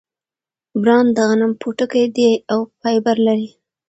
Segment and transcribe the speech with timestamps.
[0.81, 3.49] بران د غنم پوټکی دی او فایبر لري.